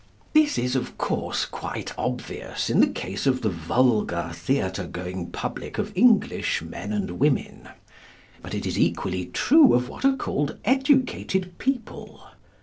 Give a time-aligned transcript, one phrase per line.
[0.33, 5.77] This is, of course, quite obvious in the case of the vulgar theatre going public
[5.77, 7.69] of English men and women.
[8.41, 12.23] But it is equally true of what are called educated people.